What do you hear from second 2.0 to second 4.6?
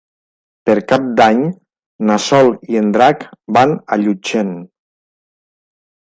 na Sol i en Drac van a Llutxent.